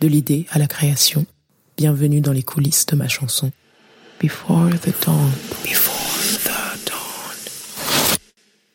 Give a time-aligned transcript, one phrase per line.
[0.00, 1.26] de l'idée à la création.
[1.76, 3.52] Bienvenue dans les coulisses de ma chanson.
[4.22, 5.30] Before the dawn,
[5.62, 8.16] before the dawn.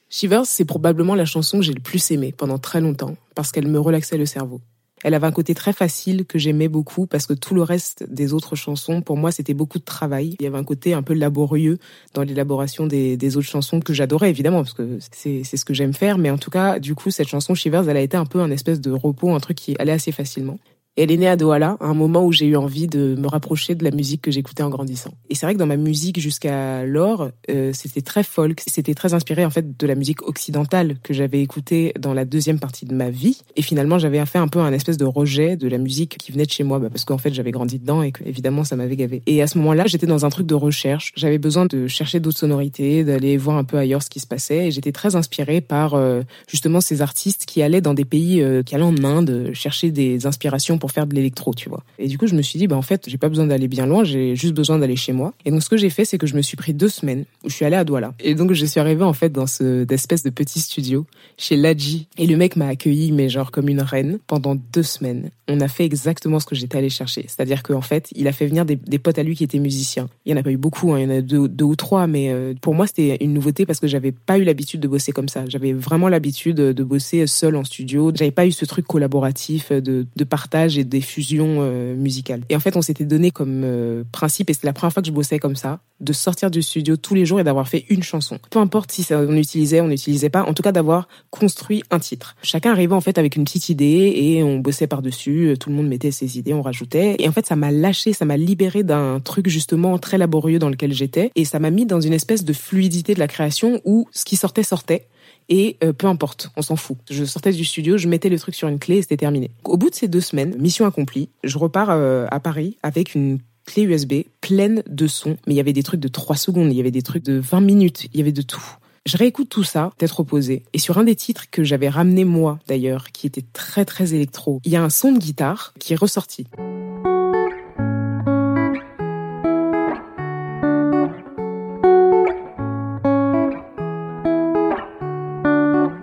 [0.09, 3.67] Shivers, c'est probablement la chanson que j'ai le plus aimée pendant très longtemps parce qu'elle
[3.67, 4.61] me relaxait le cerveau.
[5.03, 8.33] Elle avait un côté très facile que j'aimais beaucoup parce que tout le reste des
[8.33, 10.35] autres chansons, pour moi, c'était beaucoup de travail.
[10.39, 11.77] Il y avait un côté un peu laborieux
[12.13, 15.93] dans l'élaboration des, des, autres chansons que j'adorais évidemment parce que c'est ce que j'aime
[15.93, 16.17] faire.
[16.17, 18.49] Mais en tout cas, du coup, cette chanson Shivers, elle a été un peu un
[18.49, 20.57] espèce de repos, un truc qui allait assez facilement
[20.97, 23.75] elle est née à Douala, à un moment où j'ai eu envie de me rapprocher
[23.75, 25.11] de la musique que j'écoutais en grandissant.
[25.29, 29.45] Et c'est vrai que dans ma musique jusqu'alors, euh, c'était très folk, c'était très inspiré
[29.45, 33.09] en fait de la musique occidentale que j'avais écoutée dans la deuxième partie de ma
[33.09, 33.41] vie.
[33.55, 36.45] Et finalement, j'avais fait un peu un espèce de rejet de la musique qui venait
[36.45, 38.95] de chez moi, bah, parce qu'en fait, j'avais grandi dedans et que évidemment, ça m'avait
[38.95, 39.21] gavé.
[39.27, 41.11] Et à ce moment-là, j'étais dans un truc de recherche.
[41.15, 44.67] J'avais besoin de chercher d'autres sonorités, d'aller voir un peu ailleurs ce qui se passait.
[44.67, 48.63] Et j'étais très inspirée par euh, justement ces artistes qui allaient dans des pays, euh,
[48.63, 51.83] qui allaient en Inde chercher des inspirations faire de l'électro, tu vois.
[51.99, 53.85] Et du coup, je me suis dit, bah en fait, j'ai pas besoin d'aller bien
[53.85, 55.33] loin, j'ai juste besoin d'aller chez moi.
[55.45, 57.49] Et donc, ce que j'ai fait, c'est que je me suis pris deux semaines où
[57.49, 58.13] je suis allée à Douala.
[58.19, 61.05] Et donc, je suis arrivée en fait dans ce espèce de petit studio
[61.37, 62.07] chez Ladji.
[62.17, 65.29] Et le mec m'a accueilli, mais genre comme une reine, pendant deux semaines.
[65.47, 67.25] On a fait exactement ce que j'étais allée chercher.
[67.27, 70.09] C'est-à-dire qu'en fait, il a fait venir des, potes à lui qui étaient musiciens.
[70.25, 70.99] Il y en a pas eu beaucoup, hein.
[70.99, 73.79] il y en a deux, ou trois, mais euh, pour moi, c'était une nouveauté parce
[73.79, 75.43] que j'avais pas eu l'habitude de bosser comme ça.
[75.47, 78.11] J'avais vraiment l'habitude de bosser seul en studio.
[78.13, 82.41] J'avais pas eu ce truc collaboratif de, de partage et des fusions euh, musicales.
[82.49, 85.07] Et en fait, on s'était donné comme euh, principe, et c'était la première fois que
[85.07, 88.03] je bossais comme ça, de sortir du studio tous les jours et d'avoir fait une
[88.03, 88.39] chanson.
[88.49, 91.99] Peu importe si ça, on utilisait, on n'utilisait pas, en tout cas d'avoir construit un
[91.99, 92.35] titre.
[92.43, 95.87] Chacun arrivait en fait avec une petite idée et on bossait par-dessus, tout le monde
[95.87, 97.15] mettait ses idées, on rajoutait.
[97.19, 100.69] Et en fait, ça m'a lâché, ça m'a libéré d'un truc justement très laborieux dans
[100.69, 104.07] lequel j'étais, et ça m'a mis dans une espèce de fluidité de la création où
[104.11, 105.07] ce qui sortait sortait
[105.49, 106.97] et euh, peu importe, on s'en fout.
[107.09, 109.51] Je sortais du studio, je mettais le truc sur une clé et c'était terminé.
[109.63, 113.39] Au bout de ces deux semaines, mission accomplie, je repars euh, à Paris avec une
[113.65, 116.77] clé USB pleine de sons, mais il y avait des trucs de 3 secondes, il
[116.77, 118.63] y avait des trucs de 20 minutes, il y avait de tout.
[119.05, 120.63] Je réécoute tout ça, peut-être reposé.
[120.73, 124.61] Et sur un des titres que j'avais ramené moi, d'ailleurs, qui était très très électro,
[124.65, 126.47] il y a un son de guitare qui est ressorti.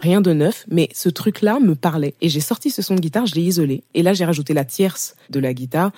[0.02, 2.14] Rien de neuf, mais ce truc-là me parlait.
[2.20, 3.84] Et j'ai sorti ce son de guitare, je l'ai isolé.
[3.94, 5.92] Et là, j'ai rajouté la tierce de la guitare.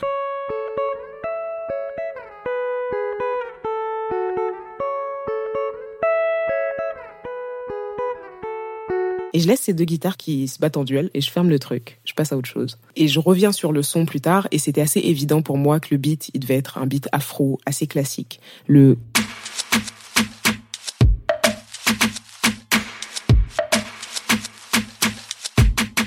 [9.32, 11.58] Et je laisse ces deux guitares qui se battent en duel et je ferme le
[11.58, 11.98] truc.
[12.04, 12.78] Je passe à autre chose.
[12.94, 15.88] Et je reviens sur le son plus tard et c'était assez évident pour moi que
[15.90, 18.38] le beat, il devait être un beat afro, assez classique.
[18.68, 18.96] Le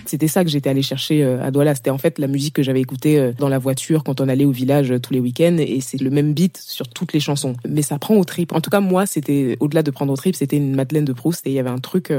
[0.08, 1.76] C'était ça que j'étais allée chercher euh, à Douala.
[1.76, 4.46] C'était en fait la musique que j'avais écoutée euh, dans la voiture quand on allait
[4.46, 7.56] au village euh, tous les week-ends et c'est le même beat sur toutes les chansons.
[7.68, 8.54] Mais ça prend au trip.
[8.54, 11.46] En tout cas, moi, c'était au-delà de prendre au trip, c'était une Madeleine de Proust
[11.46, 12.12] et il y avait un truc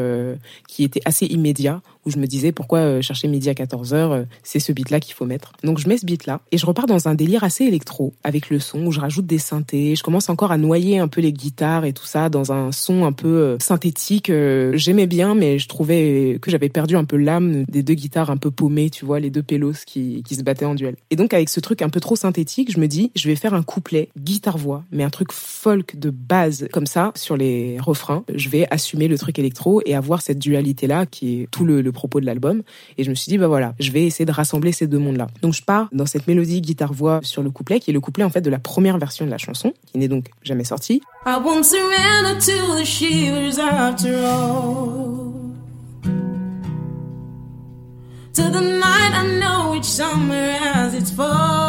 [0.66, 4.72] qui était assez immédiat où je me disais pourquoi chercher midi à 14h, c'est ce
[4.72, 5.52] beat là qu'il faut mettre.
[5.62, 8.50] Donc je mets ce beat là et je repars dans un délire assez électro avec
[8.50, 11.32] le son où je rajoute des synthés, je commence encore à noyer un peu les
[11.32, 14.32] guitares et tout ça dans un son un peu synthétique.
[14.74, 18.36] J'aimais bien mais je trouvais que j'avais perdu un peu l'âme des deux guitares un
[18.36, 20.96] peu paumées, tu vois, les deux pélos qui, se battaient en duel.
[21.10, 23.54] Et donc avec ce truc un peu trop synthétique, je me dis, je vais faire
[23.54, 28.24] un couplet guitare-voix, mais un truc folk de base, comme ça, sur les refrains.
[28.32, 32.20] Je vais assumer le truc électro et avoir cette dualité-là qui est tout le propos
[32.20, 32.62] de l'album.
[32.96, 35.26] Et je me suis dit, bah voilà, je vais essayer de rassembler ces deux mondes-là.
[35.42, 38.30] Donc je pars dans cette mélodie guitare-voix sur le couplet, qui est le couplet en
[38.30, 41.02] fait de la première version de la chanson, qui n'est donc jamais sortie.
[41.68, 45.34] Surrender to the after all.
[48.32, 51.67] The night I know its fall.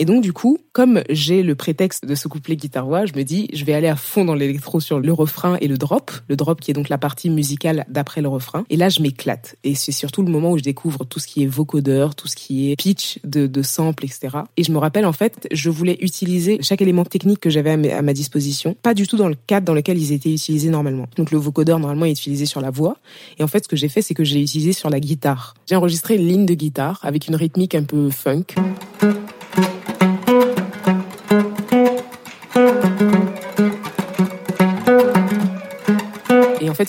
[0.00, 3.48] Et donc, du coup, comme j'ai le prétexte de ce couplet guitare-voix, je me dis,
[3.52, 6.10] je vais aller à fond dans l'électro sur le refrain et le drop.
[6.26, 8.64] Le drop qui est donc la partie musicale d'après le refrain.
[8.70, 9.56] Et là, je m'éclate.
[9.62, 12.34] Et c'est surtout le moment où je découvre tout ce qui est vocodeur, tout ce
[12.36, 14.38] qui est pitch de, de sample, etc.
[14.56, 18.00] Et je me rappelle, en fait, je voulais utiliser chaque élément technique que j'avais à,
[18.00, 21.08] ma disposition, pas du tout dans le cadre dans lequel ils étaient utilisés normalement.
[21.16, 22.96] Donc, le vocodeur, normalement, est utilisé sur la voix.
[23.38, 25.52] Et en fait, ce que j'ai fait, c'est que j'ai utilisé sur la guitare.
[25.68, 28.54] J'ai enregistré une ligne de guitare avec une rythmique un peu funk.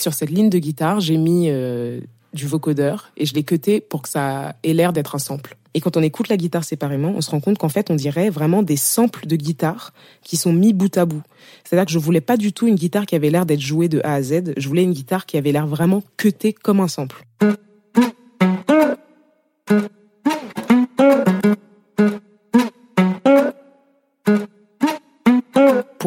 [0.00, 2.00] Sur cette ligne de guitare, j'ai mis euh,
[2.32, 5.56] du vocodeur et je l'ai cuté pour que ça ait l'air d'être un sample.
[5.74, 8.30] Et quand on écoute la guitare séparément, on se rend compte qu'en fait, on dirait
[8.30, 9.92] vraiment des samples de guitare
[10.22, 11.22] qui sont mis bout à bout.
[11.64, 14.00] C'est-à-dire que je voulais pas du tout une guitare qui avait l'air d'être jouée de
[14.04, 14.52] A à Z.
[14.56, 17.24] Je voulais une guitare qui avait l'air vraiment cutée comme un sample.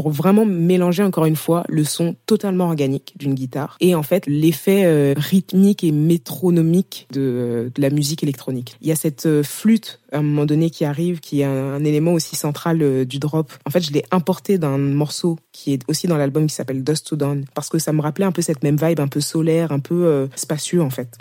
[0.06, 4.28] Pour vraiment mélanger encore une fois le son totalement organique d'une guitare et en fait
[4.28, 8.78] l'effet euh, rythmique et métronomique de, de, la musique électronique.
[8.82, 11.84] Il y a cette euh, flûte à un moment donné qui arrive, qui est un,
[11.84, 13.52] élément aussi central euh, du drop.
[13.66, 17.08] En fait, je l'ai importé d'un morceau qui est aussi dans l'album qui s'appelle Dust
[17.08, 19.72] to Dawn parce que ça me rappelait un peu cette même vibe, un peu solaire,
[19.72, 21.18] un peu spacieux en fait.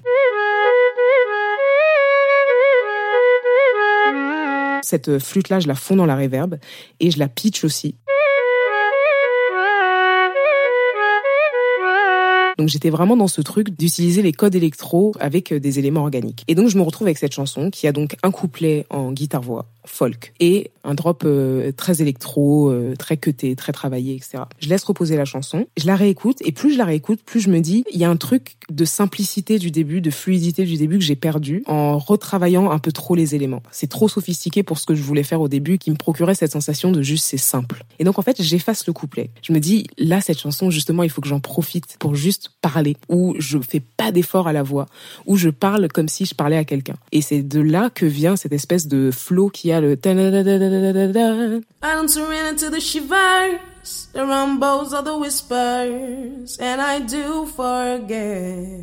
[4.82, 6.58] Cette flûte-là, je la fonds dans la reverb
[7.00, 7.94] et je la pitch aussi.
[12.58, 16.44] Donc j'étais vraiment dans ce truc d'utiliser les codes électro avec euh, des éléments organiques.
[16.48, 19.66] Et donc je me retrouve avec cette chanson qui a donc un couplet en guitare-voix
[19.84, 24.44] folk et un drop euh, très électro, euh, très cuté, très travaillé, etc.
[24.58, 27.50] Je laisse reposer la chanson, je la réécoute et plus je la réécoute, plus je
[27.50, 30.98] me dis il y a un truc de simplicité du début, de fluidité du début
[30.98, 33.62] que j'ai perdu en retravaillant un peu trop les éléments.
[33.70, 36.52] C'est trop sophistiqué pour ce que je voulais faire au début qui me procurait cette
[36.52, 37.84] sensation de juste c'est simple.
[37.98, 39.30] Et donc en fait j'efface le couplet.
[39.42, 42.96] Je me dis là cette chanson justement il faut que j'en profite pour juste parler
[43.08, 44.86] où je fais pas d'effort à la voix,
[45.26, 46.96] où je parle comme si je parlais à quelqu'un.
[47.12, 52.08] Et c'est de là que vient cette espèce de flow qui a le I don't
[52.08, 58.80] surrender to the shivers, the rumbles or the whispers, and I do forget.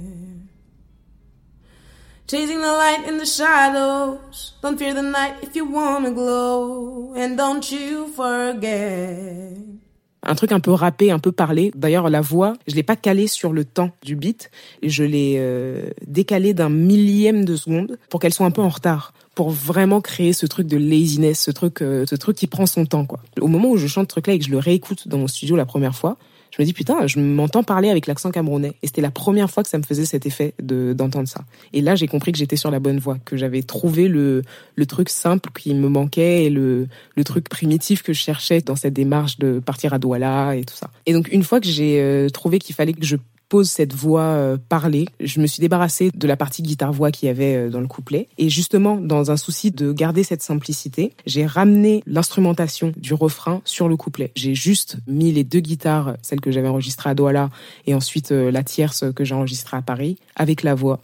[2.27, 4.53] Chasing the light in the shadows.
[4.61, 9.80] Don't fear the night if you wanna glow, and don't you forget
[10.23, 11.71] un truc un peu rappé, un peu parlé.
[11.75, 14.51] D'ailleurs, la voix, je l'ai pas calée sur le temps du beat,
[14.83, 19.13] je l'ai euh, décalée d'un millième de seconde pour qu'elle soit un peu en retard,
[19.35, 22.85] pour vraiment créer ce truc de laziness, ce truc, euh, ce truc qui prend son
[22.85, 23.19] temps, quoi.
[23.39, 25.55] Au moment où je chante ce truc-là et que je le réécoute dans mon studio
[25.55, 26.17] la première fois,
[26.51, 28.73] je me dis putain, je m'entends parler avec l'accent camerounais.
[28.83, 31.41] Et c'était la première fois que ça me faisait cet effet de d'entendre ça.
[31.73, 34.43] Et là, j'ai compris que j'étais sur la bonne voie, que j'avais trouvé le
[34.75, 38.75] le truc simple qui me manquait et le le truc primitif que je cherchais dans
[38.75, 40.91] cette démarche de partir à Douala et tout ça.
[41.05, 43.15] Et donc une fois que j'ai euh, trouvé qu'il fallait que je
[43.51, 45.07] pose cette voix euh, parlée.
[45.19, 48.29] Je me suis débarrassée de la partie guitare-voix qu'il y avait euh, dans le couplet.
[48.37, 53.89] Et justement, dans un souci de garder cette simplicité, j'ai ramené l'instrumentation du refrain sur
[53.89, 54.31] le couplet.
[54.37, 57.49] J'ai juste mis les deux guitares, celle que j'avais enregistrée à Douala
[57.87, 61.01] et ensuite euh, la tierce que j'ai enregistrée à Paris, avec la voix.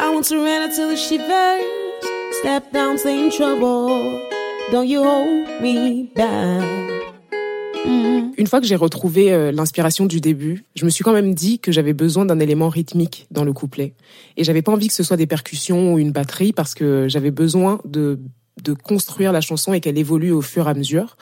[0.00, 1.60] I want to run until the shivers,
[2.40, 4.18] step down, stay in trouble.
[4.72, 6.95] Don't you hold me back.
[7.86, 8.32] Mm-hmm.
[8.38, 11.58] Une fois que j'ai retrouvé euh, l'inspiration du début, je me suis quand même dit
[11.58, 13.94] que j'avais besoin d'un élément rythmique dans le couplet.
[14.36, 17.30] Et j'avais pas envie que ce soit des percussions ou une batterie parce que j'avais
[17.30, 18.18] besoin de,
[18.62, 21.16] de construire la chanson et qu'elle évolue au fur et à mesure.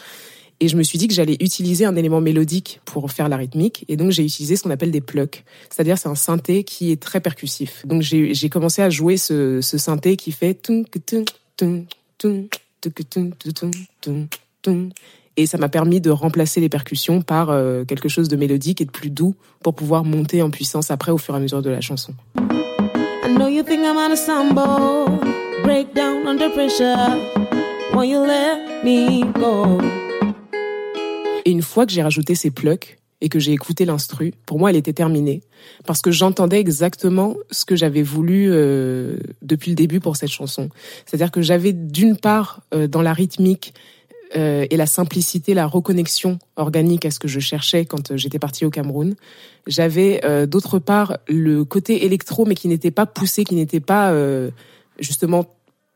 [0.60, 3.84] Et je me suis dit que j'allais utiliser un élément mélodique pour faire la rythmique.
[3.88, 5.44] Et donc, j'ai utilisé ce qu'on appelle des plucks.
[5.68, 7.84] C'est-à-dire, c'est un synthé qui est très percussif.
[7.86, 10.54] Donc, j'ai commencé à jouer ce, synthé qui fait
[15.46, 18.90] ça m'a permis de remplacer les percussions par euh, quelque chose de mélodique et de
[18.90, 21.80] plus doux pour pouvoir monter en puissance après au fur et à mesure de la
[21.80, 22.14] chanson.
[31.44, 34.70] Et une fois que j'ai rajouté ces plucks et que j'ai écouté l'instru, pour moi
[34.70, 35.42] elle était terminée
[35.86, 40.68] parce que j'entendais exactement ce que j'avais voulu euh, depuis le début pour cette chanson.
[41.06, 43.74] C'est-à-dire que j'avais d'une part euh, dans la rythmique
[44.36, 48.38] euh, et la simplicité, la reconnexion organique à ce que je cherchais quand euh, j'étais
[48.38, 49.14] partie au Cameroun.
[49.66, 54.14] J'avais euh, d'autre part le côté électro, mais qui n'était pas poussé, qui n'était pas
[54.98, 55.46] justement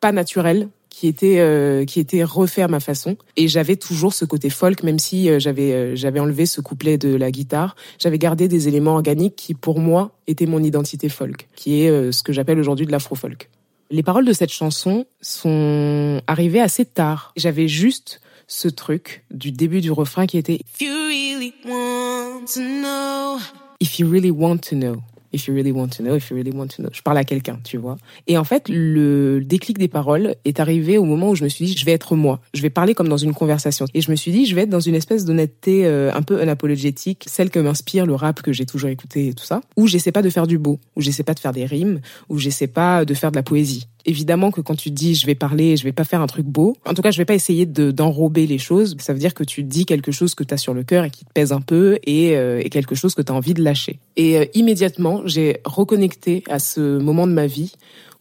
[0.00, 3.16] pas naturel, qui était qui était refait à ma façon.
[3.36, 7.30] Et j'avais toujours ce côté folk, même si j'avais j'avais enlevé ce couplet de la
[7.30, 7.76] guitare.
[7.98, 12.22] J'avais gardé des éléments organiques qui, pour moi, étaient mon identité folk, qui est ce
[12.22, 13.50] que j'appelle aujourd'hui de l'afro folk.
[13.90, 17.32] Les paroles de cette chanson sont arrivées assez tard.
[17.36, 22.60] J'avais juste ce truc du début du refrain qui était If you really want to
[22.60, 23.38] know.
[23.80, 25.02] If you really want to know.
[25.32, 26.90] If you really want to know, if you really want to know.
[26.92, 27.96] Je parle à quelqu'un, tu vois.
[28.26, 31.66] Et en fait, le déclic des paroles est arrivé au moment où je me suis
[31.66, 32.40] dit, je vais être moi.
[32.54, 33.86] Je vais parler comme dans une conversation.
[33.94, 36.42] Et je me suis dit, je vais être dans une espèce d'honnêteté euh, un peu
[36.42, 40.12] unapologétique, celle que m'inspire le rap que j'ai toujours écouté et tout ça, où j'essaie
[40.12, 43.04] pas de faire du beau, où j'essaie pas de faire des rimes, où j'essaie pas
[43.04, 45.92] de faire de la poésie évidemment que quand tu dis je vais parler, je vais
[45.92, 46.76] pas faire un truc beau.
[46.86, 48.96] En tout cas, je vais pas essayer de d'enrober les choses.
[48.98, 51.10] Ça veut dire que tu dis quelque chose que tu as sur le cœur et
[51.10, 53.62] qui te pèse un peu et, euh, et quelque chose que tu as envie de
[53.62, 54.00] lâcher.
[54.16, 57.72] Et euh, immédiatement, j'ai reconnecté à ce moment de ma vie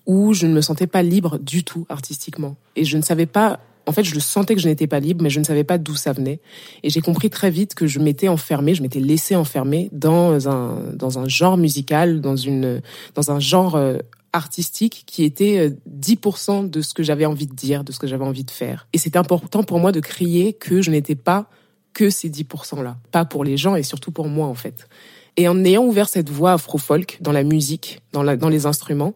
[0.05, 3.59] où je ne me sentais pas libre du tout artistiquement et je ne savais pas
[3.87, 5.77] en fait, je le sentais que je n'étais pas libre, mais je ne savais pas
[5.77, 6.41] d'où ça venait.
[6.83, 10.91] Et j'ai compris très vite que je m'étais enfermée, je m'étais laissée enfermer dans un
[10.93, 12.81] dans un genre musical, dans une
[13.15, 13.97] dans un genre euh,
[14.33, 18.07] artistique qui était 10% euh, de ce que j'avais envie de dire, de ce que
[18.07, 18.87] j'avais envie de faire.
[18.93, 21.49] Et c'était important pour moi de crier que je n'étais pas
[21.93, 22.97] que ces 10%-là.
[23.11, 24.87] Pas pour les gens et surtout pour moi, en fait.
[25.35, 29.13] Et en ayant ouvert cette voie afro-folk dans la musique, dans, la, dans les instruments,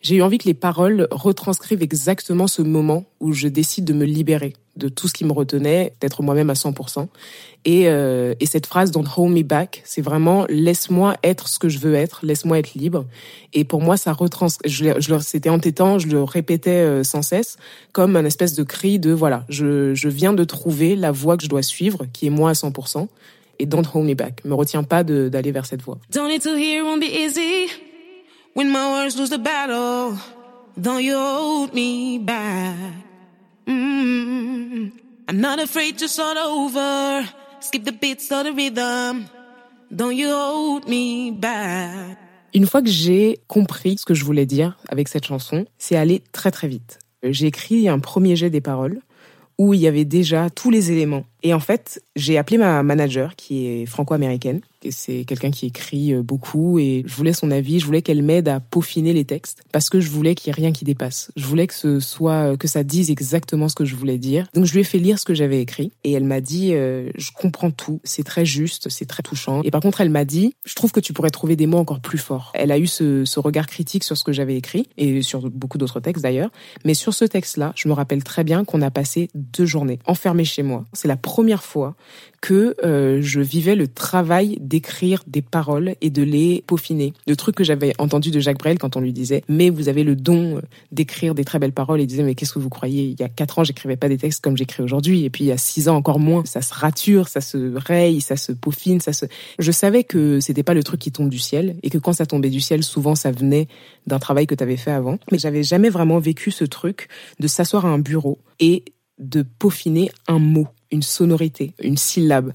[0.00, 4.04] j'ai eu envie que les paroles retranscrivent exactement ce moment où je décide de me
[4.04, 7.08] libérer de tout ce qui me retenait, d'être moi-même à 100%.
[7.64, 11.68] Et, euh, et cette phrase Don't hold me back, c'est vraiment laisse-moi être ce que
[11.68, 13.04] je veux être, laisse-moi être libre.
[13.52, 17.58] Et pour moi, ça retrans, je, je c'était entêtant, je le répétais euh, sans cesse
[17.92, 21.44] comme un espèce de cri de voilà, je, je viens de trouver la voie que
[21.44, 23.06] je dois suivre, qui est moi à 100%.
[23.58, 24.42] Et don't hold me back.
[24.46, 25.98] Me retiens pas d'aller vers cette voie.
[26.10, 27.89] Don't need to hear won't be easy.
[28.54, 30.18] When the battle,
[30.76, 32.76] don't you hold me back.
[33.66, 34.88] Mm-hmm.
[35.28, 37.24] I'm not afraid to start over.
[37.60, 39.26] Skip the beats the rhythm.
[39.94, 42.18] Don't you hold me back.
[42.52, 46.20] Une fois que j'ai compris ce que je voulais dire avec cette chanson, c'est aller
[46.32, 46.98] très très vite.
[47.22, 49.00] J'ai écrit un premier jet des paroles
[49.58, 51.24] où il y avait déjà tous les éléments.
[51.42, 56.22] Et en fait, j'ai appelé ma manager qui est franco-américaine c'est quelqu'un qui écrit euh,
[56.22, 59.90] beaucoup et je voulais son avis, je voulais qu'elle m'aide à peaufiner les textes parce
[59.90, 61.30] que je voulais qu'il y ait rien qui dépasse.
[61.36, 64.46] Je voulais que ce soit que ça dise exactement ce que je voulais dire.
[64.54, 67.10] Donc je lui ai fait lire ce que j'avais écrit et elle m'a dit euh,
[67.16, 69.62] je comprends tout, c'est très juste, c'est très touchant.
[69.64, 72.00] Et par contre, elle m'a dit je trouve que tu pourrais trouver des mots encore
[72.00, 72.52] plus forts.
[72.54, 75.78] Elle a eu ce, ce regard critique sur ce que j'avais écrit et sur beaucoup
[75.78, 76.50] d'autres textes d'ailleurs,
[76.84, 80.44] mais sur ce texte-là, je me rappelle très bien qu'on a passé deux journées enfermés
[80.44, 80.84] chez moi.
[80.92, 81.94] C'est la première fois
[82.40, 87.12] que euh, je vivais le travail d'écrire des paroles et de les peaufiner.
[87.28, 90.02] Le truc que j'avais entendu de Jacques Brel quand on lui disait mais vous avez
[90.02, 90.60] le don euh,
[90.90, 93.04] d'écrire des très belles paroles il disait mais qu'est-ce que vous croyez?
[93.04, 95.24] Il y a quatre ans j'écrivais pas des textes comme j'écris aujourd'hui.
[95.24, 96.44] Et puis il y a six ans encore moins.
[96.46, 99.26] Ça se rature ça se raye ça se peaufine ça se
[99.60, 102.26] je savais que c'était pas le truc qui tombe du ciel et que quand ça
[102.26, 103.68] tombait du ciel souvent ça venait
[104.08, 105.16] d'un travail que tu avais fait avant.
[105.30, 107.06] Mais j'avais jamais vraiment vécu ce truc
[107.38, 108.84] de s'asseoir à un bureau et
[109.20, 112.52] de peaufiner un mot une sonorité, une syllabe.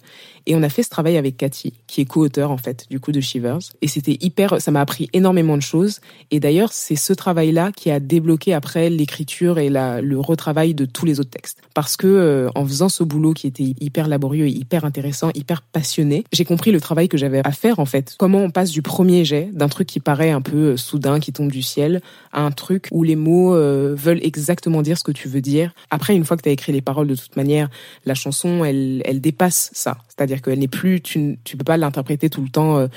[0.48, 3.12] Et on a fait ce travail avec Cathy, qui est co-auteur en fait du coup
[3.12, 3.60] de Shivers.
[3.82, 6.02] Et c'était hyper, ça m'a appris énormément de choses.
[6.30, 11.06] Et d'ailleurs, c'est ce travail-là qui a débloqué après l'écriture et le retravail de tous
[11.06, 11.58] les autres textes.
[11.74, 15.62] Parce que euh, en faisant ce boulot qui était hyper laborieux et hyper intéressant, hyper
[15.64, 18.16] passionné, j'ai compris le travail que j'avais à faire en fait.
[18.20, 21.34] Comment on passe du premier jet, d'un truc qui paraît un peu euh, soudain, qui
[21.34, 22.02] tombe du ciel,
[22.32, 25.74] à un truc où les mots euh, veulent exactement dire ce que tu veux dire.
[25.90, 27.70] Après, une fois que tu as écrit les paroles de toute manière,
[28.06, 29.98] la chanson, elle, elle dépasse ça.
[30.08, 32.88] C'est-à-dire qu'elle n'est plus, tu, tu peux pas l'interpréter tout le temps euh,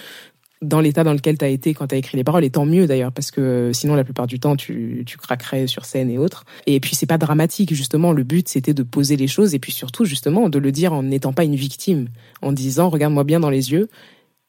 [0.60, 2.66] dans l'état dans lequel tu as été quand tu as écrit les paroles, et tant
[2.66, 6.10] mieux d'ailleurs, parce que euh, sinon la plupart du temps tu, tu craquerais sur scène
[6.10, 6.44] et autres.
[6.66, 9.72] Et puis c'est pas dramatique, justement, le but c'était de poser les choses, et puis
[9.72, 12.08] surtout justement de le dire en n'étant pas une victime,
[12.42, 13.88] en disant regarde-moi bien dans les yeux.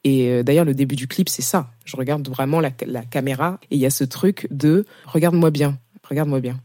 [0.04, 3.60] Et euh, d'ailleurs le début du clip c'est ça, je regarde vraiment la, la caméra,
[3.70, 5.78] et il y a ce truc de regarde-moi bien,
[6.10, 6.58] regarde-moi bien.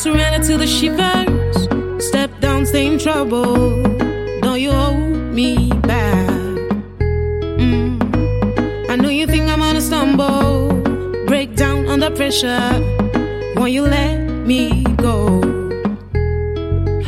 [0.00, 1.56] Surrender to the shivers.
[2.02, 3.82] Step down, stay in trouble.
[4.40, 6.30] Don't you hold me back?
[7.60, 8.88] Mm.
[8.88, 10.72] I know you think I'm gonna stumble,
[11.26, 12.70] break down under pressure.
[13.56, 14.16] Won't you let
[14.46, 15.42] me go?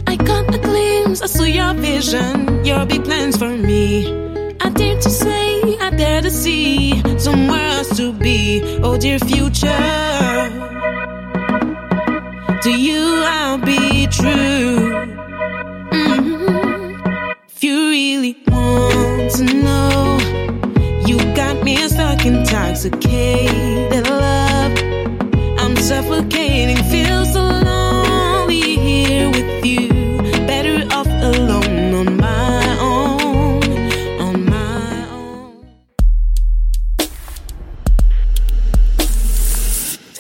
[0.06, 4.06] I got a glimpse, I saw your vision, your big plans for me.
[4.60, 8.60] I dare to say, I dare to see somewhere else to be.
[8.82, 10.71] Oh, dear future
[12.62, 15.08] to you I'll be true.
[15.90, 17.32] Mm-hmm.
[17.48, 20.18] If you really want to know,
[21.04, 24.78] you got me stuck intoxicated love.
[25.58, 27.81] I'm suffocating, feel so lonely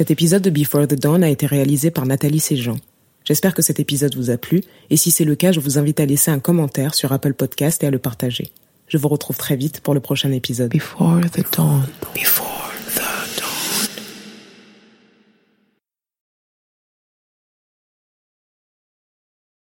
[0.02, 2.76] Cet épisode de Before the Dawn a été réalisé par Nathalie Séjean.
[3.24, 6.00] J'espère que cet épisode vous a plu, et si c'est le cas, je vous invite
[6.00, 8.50] à laisser un commentaire sur Apple Podcast et à le partager.
[8.88, 10.72] Je vous retrouve très vite pour le prochain épisode.
[10.72, 11.84] Before the dawn.